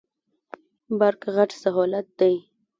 [0.99, 2.33] برق غټ سهولت دی.